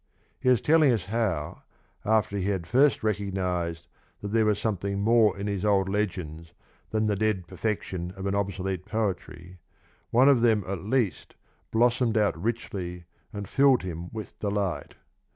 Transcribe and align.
He 0.39 0.49
is 0.49 0.61
telling 0.61 0.91
us 0.91 1.05
how, 1.05 1.61
after 2.03 2.35
he 2.35 2.45
had 2.49 2.65
first 2.65 3.03
recognised 3.03 3.85
that 4.21 4.29
there 4.29 4.47
was 4.47 4.57
something 4.57 4.99
more 4.99 5.37
in 5.37 5.45
these 5.45 5.63
old 5.63 5.87
legends 5.87 6.53
than 6.89 7.05
the 7.05 7.15
dead 7.15 7.45
perfection 7.45 8.09
of 8.17 8.25
an 8.25 8.33
obsolete 8.33 8.83
poetry, 8.87 9.59
one 10.09 10.27
of 10.27 10.41
them 10.41 10.63
at 10.65 10.79
least 10.81 11.35
blossomed 11.69 12.17
out 12.17 12.35
richly 12.35 13.03
and 13.31 13.47
filled 13.47 13.83
him 13.83 14.09
with 14.11 14.39
delight. 14.39 14.95